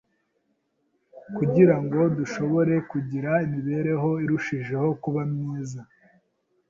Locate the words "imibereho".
3.45-4.09